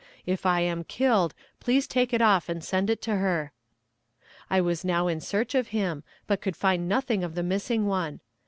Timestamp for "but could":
6.25-6.55